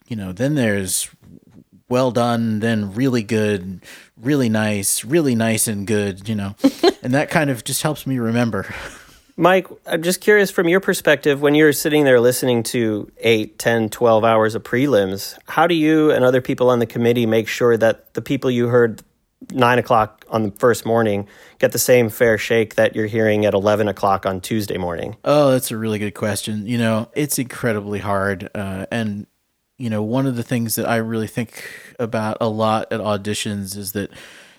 [0.08, 1.10] You know, then there's
[1.90, 3.82] well done, then really good,
[4.18, 6.56] really nice, really nice and good, you know.
[7.02, 8.66] and that kind of just helps me remember.
[9.40, 13.90] Mike, I'm just curious from your perspective, when you're sitting there listening to 8, 10,
[13.90, 17.78] 12 hours of prelims, how do you and other people on the committee make sure
[17.78, 19.04] that the people you heard
[19.52, 21.28] 9 o'clock on the first morning
[21.60, 25.16] get the same fair shake that you're hearing at 11 o'clock on Tuesday morning?
[25.24, 26.66] Oh, that's a really good question.
[26.66, 28.50] You know, it's incredibly hard.
[28.56, 29.28] Uh, and,
[29.78, 31.64] you know, one of the things that I really think
[32.00, 34.10] about a lot at auditions is that,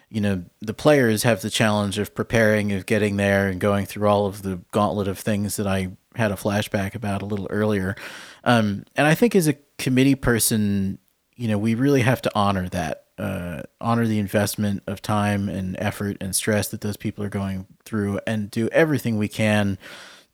[0.08, 4.08] you know, the players have the challenge of preparing, of getting there and going through
[4.08, 7.96] all of the gauntlet of things that I had a flashback about a little earlier.
[8.44, 10.98] Um, and I think as a committee person,
[11.34, 15.76] you know, we really have to honor that, uh, honor the investment of time and
[15.80, 19.78] effort and stress that those people are going through and do everything we can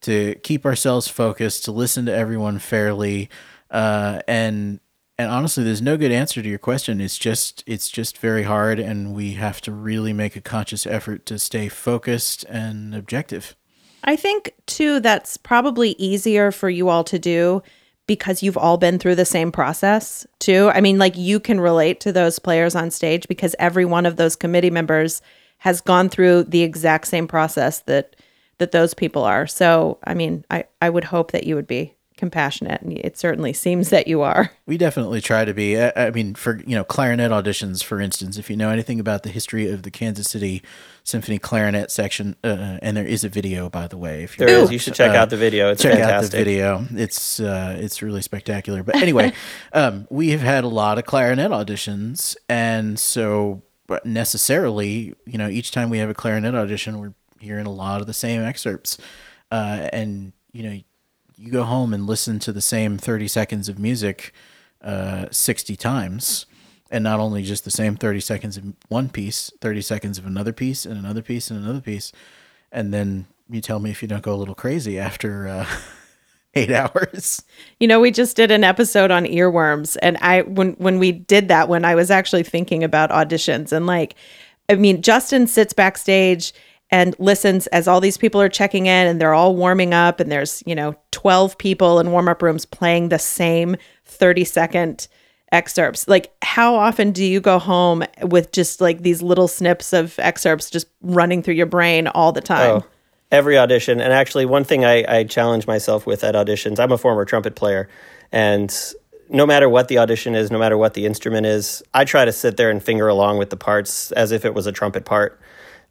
[0.03, 3.31] to keep ourselves focused, to listen to everyone fairly,
[3.75, 4.81] uh, and
[5.17, 7.01] and honestly, there's no good answer to your question.
[7.01, 11.27] It's just it's just very hard, and we have to really make a conscious effort
[11.27, 13.55] to stay focused and objective.
[14.05, 17.63] I think too that's probably easier for you all to do
[18.07, 20.71] because you've all been through the same process too.
[20.73, 24.17] I mean, like you can relate to those players on stage because every one of
[24.17, 25.23] those committee members
[25.59, 28.15] has gone through the exact same process that
[28.59, 29.47] that those people are.
[29.47, 33.53] So, I mean, I I would hope that you would be compassionate and it certainly
[33.53, 34.51] seems that you are.
[34.67, 35.79] We definitely try to be.
[35.79, 39.23] I, I mean, for you know, clarinet auditions, for instance, if you know anything about
[39.23, 40.63] the history of the Kansas City
[41.03, 44.25] Symphony clarinet section, uh, and there is a video, by the way.
[44.25, 44.73] If There is.
[44.73, 45.71] You should check out the video.
[45.71, 46.15] It's check fantastic.
[46.15, 46.87] out the video.
[46.93, 48.83] It's uh, it's really spectacular.
[48.83, 49.35] But anyway,
[49.75, 55.49] um, we have had a lot of clarinet auditions, and so but necessarily, you know,
[55.49, 58.97] each time we have a clarinet audition, we're hearing a lot of the same excerpts,
[59.51, 60.81] uh, and you know,
[61.37, 64.33] you go home and listen to the same thirty seconds of music
[64.83, 66.47] uh, sixty times.
[66.91, 70.53] And not only just the same 30 seconds of one piece, 30 seconds of another
[70.53, 72.13] piece, and another piece, and another piece.
[72.71, 75.67] And then you tell me if you don't go a little crazy after uh,
[76.55, 77.43] eight hours.
[77.81, 81.49] You know, we just did an episode on earworms and I when when we did
[81.49, 84.15] that when I was actually thinking about auditions and like
[84.69, 86.53] I mean, Justin sits backstage
[86.95, 90.31] and listens as all these people are checking in and they're all warming up and
[90.31, 95.09] there's, you know, 12 people in warm up rooms playing the same 30 second
[95.51, 96.07] excerpts.
[96.07, 100.71] Like, how often do you go home with just like these little snips of excerpts
[100.71, 102.71] just running through your brain all the time?
[102.71, 102.85] Oh,
[103.33, 104.01] every audition.
[104.01, 107.57] And actually, one thing I, I challenge myself with at auditions, I'm a former trumpet
[107.57, 107.89] player.
[108.31, 108.73] And
[109.29, 112.31] no matter what the audition is, no matter what the instrument is, I try to
[112.31, 115.41] sit there and finger along with the parts as if it was a trumpet part.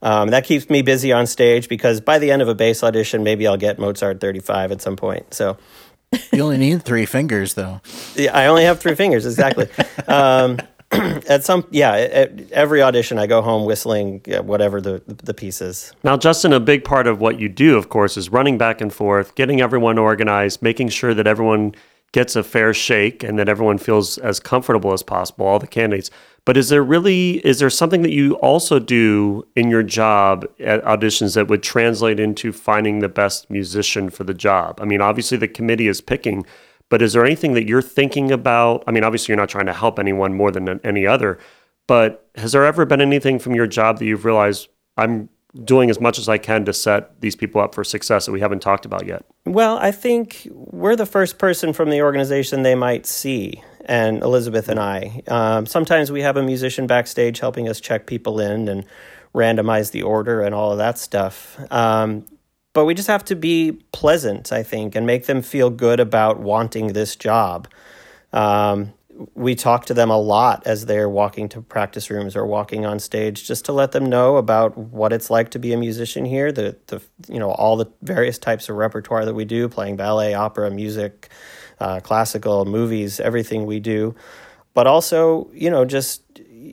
[0.03, 3.23] Um, that keeps me busy on stage because by the end of a bass audition,
[3.23, 5.33] maybe I'll get Mozart 35 at some point.
[5.33, 5.57] So
[6.31, 7.81] You only need three fingers, though.
[8.15, 9.67] yeah, I only have three fingers, exactly.
[10.07, 10.59] Um,
[10.91, 15.91] at some, yeah, at every audition, I go home whistling whatever the the piece is.
[16.03, 18.93] Now, Justin, a big part of what you do, of course, is running back and
[18.93, 21.73] forth, getting everyone organized, making sure that everyone
[22.11, 26.11] gets a fair shake and that everyone feels as comfortable as possible, all the candidates.
[26.45, 30.84] But is there really is there something that you also do in your job at
[30.84, 34.79] auditions that would translate into finding the best musician for the job?
[34.82, 36.45] I mean, obviously the committee is picking,
[36.89, 38.84] but is there anything that you're thinking about?
[38.88, 41.39] I mean, obviously you're not trying to help anyone more than any other,
[41.88, 45.29] but has there ever been anything from your job that you've realized I'm
[45.63, 48.39] doing as much as I can to set these people up for success that we
[48.39, 49.23] haven't talked about yet?
[49.45, 54.69] Well, I think we're the first person from the organization they might see, and Elizabeth
[54.69, 55.21] and I.
[55.27, 58.85] Um, sometimes we have a musician backstage helping us check people in and
[59.35, 61.57] randomize the order and all of that stuff.
[61.71, 62.25] Um,
[62.73, 66.39] but we just have to be pleasant, I think, and make them feel good about
[66.39, 67.67] wanting this job.
[68.31, 68.93] Um,
[69.36, 72.99] we talk to them a lot as they're walking to practice rooms or walking on
[72.99, 76.52] stage just to let them know about what it's like to be a musician here
[76.52, 80.34] the the you know all the various types of repertoire that we do playing ballet
[80.34, 81.30] opera music
[81.80, 84.15] uh, classical movies everything we do.
[84.73, 86.21] But also you know just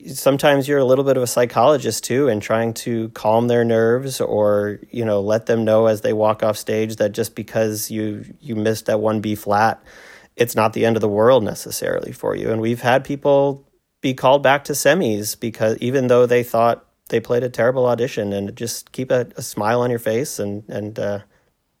[0.07, 4.19] sometimes you're a little bit of a psychologist too and trying to calm their nerves
[4.19, 8.25] or you know let them know as they walk off stage that just because you
[8.39, 9.83] you missed that one B flat
[10.35, 12.51] it's not the end of the world necessarily for you.
[12.51, 13.67] And we've had people
[14.01, 18.33] be called back to semis because even though they thought they played a terrible audition,
[18.33, 21.19] and just keep a, a smile on your face and and uh,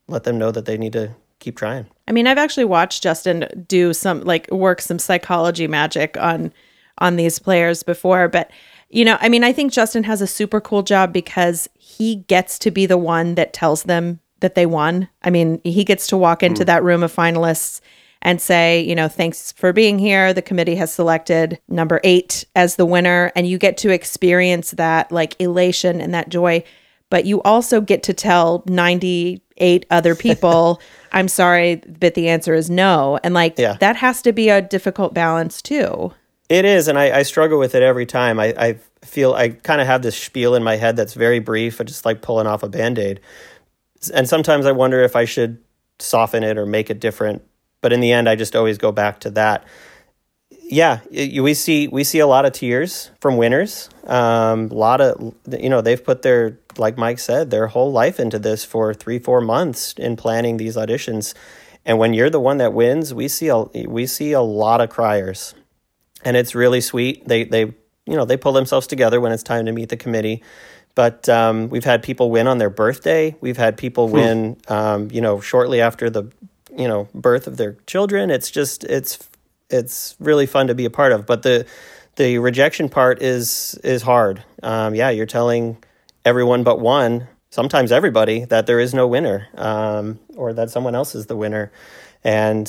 [0.07, 1.87] let them know that they need to keep trying.
[2.07, 6.53] I mean, I've actually watched Justin do some like work some psychology magic on
[6.99, 8.51] on these players before, but
[8.89, 12.59] you know, I mean, I think Justin has a super cool job because he gets
[12.59, 15.07] to be the one that tells them that they won.
[15.23, 16.65] I mean, he gets to walk into mm.
[16.65, 17.79] that room of finalists
[18.21, 20.33] and say, you know, thanks for being here.
[20.33, 23.31] The committee has selected number eight as the winner.
[23.35, 26.63] And you get to experience that like elation and that joy.
[27.09, 30.81] But you also get to tell 98 other people,
[31.11, 33.19] I'm sorry, but the answer is no.
[33.23, 33.77] And like yeah.
[33.79, 36.13] that has to be a difficult balance too.
[36.47, 36.87] It is.
[36.87, 38.39] And I, I struggle with it every time.
[38.39, 41.81] I, I feel I kind of have this spiel in my head that's very brief.
[41.81, 43.19] I just like pulling off a band aid.
[44.13, 45.59] And sometimes I wonder if I should
[45.99, 47.41] soften it or make it different
[47.81, 49.65] but in the end, I just always go back to that.
[50.49, 53.89] Yeah, we see we see a lot of tears from winners.
[54.05, 58.19] Um, a lot of you know they've put their like Mike said their whole life
[58.19, 61.33] into this for three four months in planning these auditions,
[61.85, 64.89] and when you're the one that wins, we see a we see a lot of
[64.89, 65.55] criers,
[66.23, 67.27] and it's really sweet.
[67.27, 67.63] They they
[68.05, 70.41] you know they pull themselves together when it's time to meet the committee
[70.95, 73.35] but um, we've had people win on their birthday.
[73.41, 74.13] We've had people hmm.
[74.13, 76.31] win, um, you know, shortly after the
[76.77, 78.29] you know birth of their children.
[78.29, 79.27] It's just it's
[79.69, 81.25] it's really fun to be a part of.
[81.25, 81.65] But the
[82.15, 84.43] the rejection part is is hard.
[84.63, 85.77] Um, yeah, you're telling
[86.25, 91.15] everyone but one, sometimes everybody, that there is no winner, um, or that someone else
[91.15, 91.71] is the winner,
[92.23, 92.67] and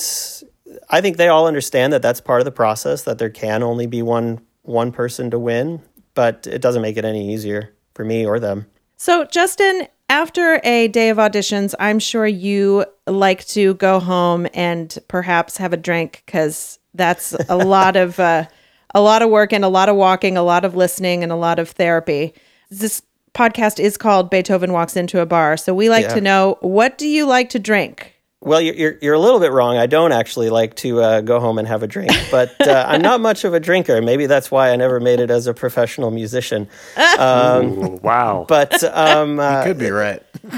[0.89, 3.03] I think they all understand that that's part of the process.
[3.03, 5.83] That there can only be one one person to win,
[6.15, 8.67] but it doesn't make it any easier for me or them.
[9.03, 14.97] So, Justin, after a day of auditions, I'm sure you like to go home and
[15.09, 18.47] perhaps have a drink because that's a lot of uh,
[18.95, 21.35] a lot of work and a lot of walking, a lot of listening, and a
[21.35, 22.33] lot of therapy.
[22.71, 23.03] This
[23.35, 26.15] podcast is called Beethoven Walks into a Bar, so we like yeah.
[26.15, 28.15] to know what do you like to drink.
[28.45, 29.77] Well, you're, you're a little bit wrong.
[29.77, 33.01] I don't actually like to uh, go home and have a drink, but uh, I'm
[33.01, 34.03] not much of a drinker.
[34.03, 36.69] Maybe that's why I never made it as a professional musician.
[37.19, 38.47] Um, Ooh, wow!
[38.49, 40.23] But um, uh, could be right.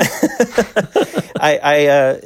[1.41, 2.21] I, I uh,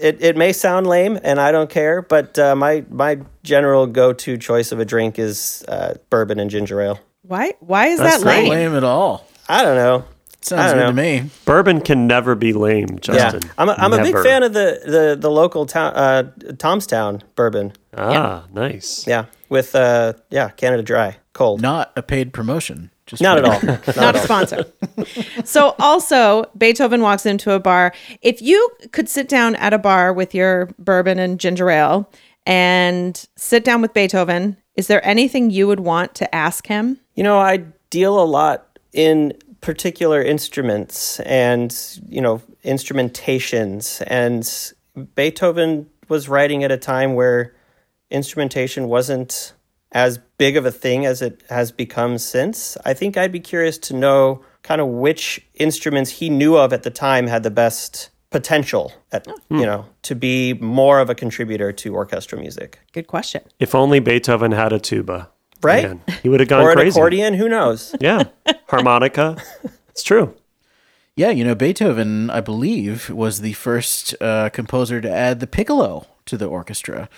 [0.00, 4.12] it, it may sound lame, and I don't care, but uh, my my general go
[4.12, 7.00] to choice of a drink is uh, bourbon and ginger ale.
[7.22, 7.54] Why?
[7.60, 8.44] Why is that's that lame?
[8.46, 9.26] Not lame at all.
[9.48, 10.04] I don't know.
[10.42, 10.86] Sounds good know.
[10.86, 11.30] to me.
[11.44, 13.42] Bourbon can never be lame, Justin.
[13.44, 16.86] Yeah, I'm a, I'm a big fan of the the the local town uh, Tom's
[16.86, 17.72] Town bourbon.
[17.96, 19.06] Ah, nice.
[19.06, 21.60] Yeah, with uh yeah Canada Dry cold.
[21.60, 22.90] Not a paid promotion.
[23.06, 23.62] Just Not for- at all.
[23.66, 24.24] Not not at a all.
[24.24, 24.64] sponsor.
[25.44, 27.92] so also Beethoven walks into a bar.
[28.22, 32.08] If you could sit down at a bar with your bourbon and ginger ale
[32.46, 36.98] and sit down with Beethoven, is there anything you would want to ask him?
[37.14, 41.76] You know, I deal a lot in particular instruments and,
[42.08, 44.02] you know, instrumentations.
[44.06, 44.48] And
[45.14, 47.54] Beethoven was writing at a time where
[48.10, 49.52] instrumentation wasn't
[49.92, 52.76] as big of a thing as it has become since.
[52.84, 56.82] I think I'd be curious to know kind of which instruments he knew of at
[56.82, 59.36] the time had the best potential at, oh.
[59.50, 62.78] you know, to be more of a contributor to orchestral music.
[62.92, 63.42] Good question.
[63.58, 65.28] If only Beethoven had a tuba.
[65.62, 65.84] Right?
[65.88, 66.98] Man, he would have gone or an crazy.
[66.98, 67.94] accordion, who knows?
[68.00, 68.24] Yeah.
[68.68, 69.36] Harmonica.
[69.90, 70.34] It's true.
[71.16, 76.06] Yeah, you know, Beethoven, I believe, was the first uh, composer to add the piccolo
[76.26, 77.08] to the orchestra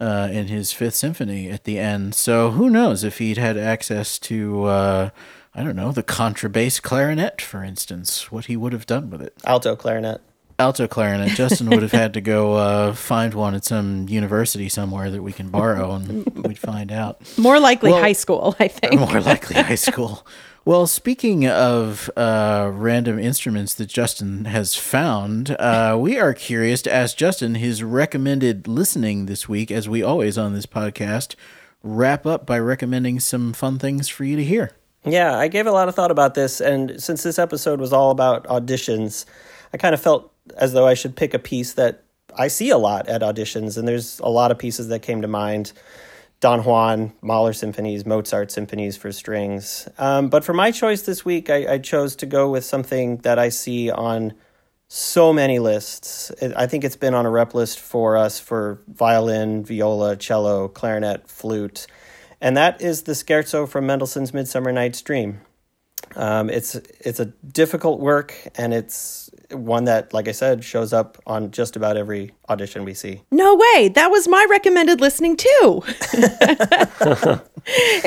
[0.00, 2.14] uh, in his Fifth Symphony at the end.
[2.14, 5.10] So who knows if he'd had access to, uh,
[5.54, 9.34] I don't know, the contrabass clarinet, for instance, what he would have done with it.
[9.44, 10.22] Alto clarinet.
[10.58, 11.30] Alto clarinet.
[11.30, 15.32] Justin would have had to go uh, find one at some university somewhere that we
[15.32, 17.20] can borrow, and we'd find out.
[17.38, 18.98] More likely Well- high school, I think.
[19.00, 20.26] More likely high school.
[20.64, 26.92] Well, speaking of uh, random instruments that Justin has found, uh, we are curious to
[26.94, 31.34] ask Justin his recommended listening this week, as we always on this podcast
[31.82, 34.70] wrap up by recommending some fun things for you to hear.
[35.04, 38.12] Yeah, I gave a lot of thought about this, and since this episode was all
[38.12, 39.24] about auditions,
[39.74, 42.02] I kind of felt as though I should pick a piece that
[42.36, 45.28] I see a lot at auditions, and there's a lot of pieces that came to
[45.28, 45.72] mind.
[46.40, 49.88] Don Juan, Mahler symphonies, Mozart symphonies for strings.
[49.96, 53.38] Um, but for my choice this week, I, I chose to go with something that
[53.38, 54.32] I see on
[54.88, 56.30] so many lists.
[56.40, 60.66] It, I think it's been on a rep list for us for violin, viola, cello,
[60.66, 61.86] clarinet, flute,
[62.40, 65.40] and that is the scherzo from Mendelssohn's Midsummer Night's Dream.
[66.16, 71.18] Um, it's it's a difficult work, and it's one that, like I said, shows up
[71.26, 73.22] on just about every audition we see.
[73.30, 73.88] No way.
[73.88, 75.82] That was my recommended listening too.
[76.12, 77.40] it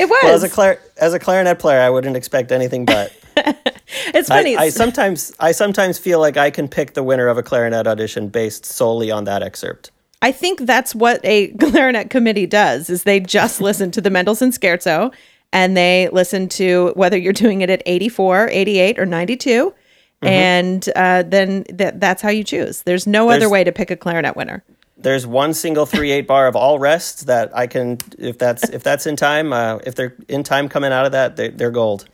[0.08, 0.18] was.
[0.22, 3.12] Well, as a clar- as a clarinet player, I wouldn't expect anything but.
[3.36, 4.56] it's I, funny.
[4.56, 8.28] I sometimes I sometimes feel like I can pick the winner of a clarinet audition
[8.28, 9.90] based solely on that excerpt.
[10.22, 14.50] I think that's what a clarinet committee does is they just listen to the Mendelssohn
[14.50, 15.12] Scherzo
[15.56, 19.74] and they listen to whether you're doing it at 84, 88 or 92
[20.22, 22.82] and uh, then th- that's how you choose.
[22.82, 24.64] There's no other way to pick a clarinet winner.
[24.98, 28.82] There's one single three eight bar of all rests that I can if that's if
[28.82, 32.08] that's in time uh, if they're in time coming out of that they, they're gold.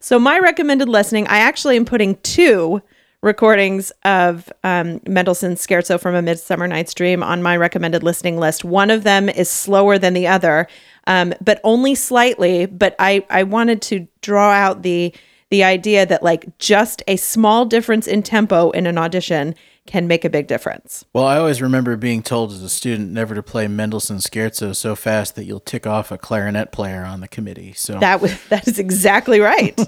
[0.00, 2.82] So my recommended listening, I actually am putting two
[3.22, 8.64] recordings of um, Mendelssohn's Scherzo from A Midsummer Night's Dream on my recommended listening list.
[8.64, 10.68] One of them is slower than the other,
[11.06, 12.66] um, but only slightly.
[12.66, 15.14] But I I wanted to draw out the
[15.50, 19.54] the idea that like just a small difference in tempo in an audition
[19.86, 21.04] can make a big difference.
[21.12, 24.96] Well, I always remember being told as a student never to play Mendelssohn Scherzo so
[24.96, 27.74] fast that you'll tick off a clarinet player on the committee.
[27.74, 29.78] So That was that is exactly right.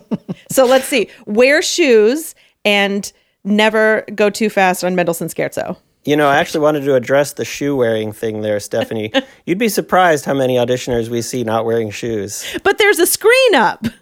[0.51, 1.09] so let's see.
[1.25, 3.11] Wear shoes and
[3.43, 5.77] never go too fast on Mendelssohn Scherzo.
[6.07, 9.13] You know, I actually wanted to address the shoe wearing thing there, Stephanie.
[9.45, 12.47] You'd be surprised how many auditioners we see not wearing shoes.
[12.63, 13.85] But there's a screen up.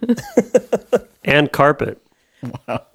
[1.24, 2.07] And carpet.
[2.42, 2.86] Wow.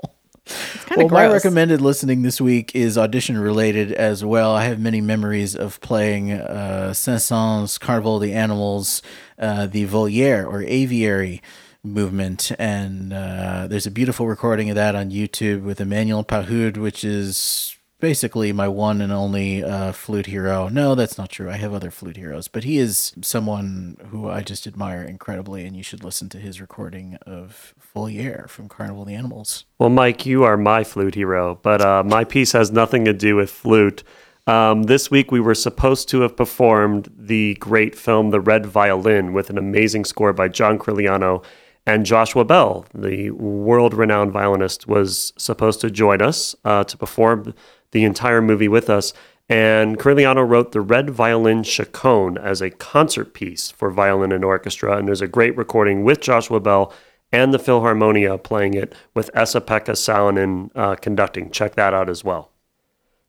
[0.95, 4.55] Well, of my recommended listening this week is audition related as well.
[4.55, 9.01] I have many memories of playing uh, Saint-Saëns Carnival of the Animals,
[9.39, 11.41] uh, the Voliere or aviary
[11.83, 12.51] movement.
[12.59, 17.75] And uh, there's a beautiful recording of that on YouTube with Emmanuel Pahud, which is
[17.99, 20.69] basically my one and only uh, flute hero.
[20.69, 21.49] No, that's not true.
[21.49, 25.75] I have other flute heroes, but he is someone who I just admire incredibly, and
[25.75, 29.65] you should listen to his recording of Voliere from Carnival of the Animals.
[29.77, 33.35] Well, Mike, you are my flute hero, but uh, my piece has nothing to do
[33.35, 34.03] with flute.
[34.47, 39.33] Um, this week, we were supposed to have performed the great film The Red Violin
[39.33, 41.43] with an amazing score by John Corigliano.
[41.85, 47.55] And Joshua Bell, the world renowned violinist, was supposed to join us uh, to perform
[47.91, 49.13] the entire movie with us.
[49.47, 54.97] And Corigliano wrote the Red Violin Chaconne as a concert piece for violin and orchestra.
[54.97, 56.93] And there's a great recording with Joshua Bell
[57.31, 61.49] and the Philharmonia playing it with Esa-Pekka Salonen uh, conducting.
[61.49, 62.51] Check that out as well.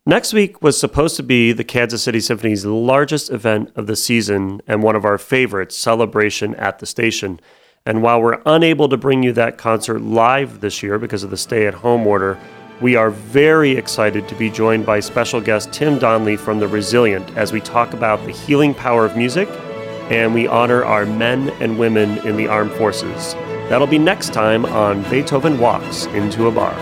[0.07, 4.63] Next week was supposed to be the Kansas City Symphony's largest event of the season
[4.67, 7.39] and one of our favorites, Celebration at the Station.
[7.87, 11.37] And while we're unable to bring you that concert live this year because of the
[11.37, 12.39] stay at home order,
[12.81, 17.37] we are very excited to be joined by special guest Tim Donnelly from The Resilient
[17.37, 19.49] as we talk about the healing power of music
[20.11, 23.35] and we honor our men and women in the armed forces.
[23.69, 26.75] That'll be next time on Beethoven Walks into a Bar.